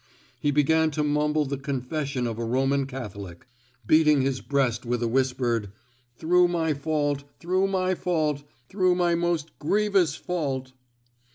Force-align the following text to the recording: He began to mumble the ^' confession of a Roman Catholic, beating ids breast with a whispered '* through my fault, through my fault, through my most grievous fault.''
He 0.39 0.49
began 0.49 0.89
to 0.97 1.03
mumble 1.03 1.45
the 1.45 1.57
^' 1.59 1.61
confession 1.61 2.25
of 2.25 2.39
a 2.39 2.43
Roman 2.43 2.87
Catholic, 2.87 3.45
beating 3.85 4.23
ids 4.23 4.41
breast 4.41 4.83
with 4.83 5.03
a 5.03 5.07
whispered 5.07 5.71
'* 5.93 6.15
through 6.17 6.47
my 6.47 6.73
fault, 6.73 7.23
through 7.39 7.67
my 7.67 7.93
fault, 7.93 8.41
through 8.67 8.95
my 8.95 9.13
most 9.13 9.59
grievous 9.59 10.15
fault.'' 10.15 10.73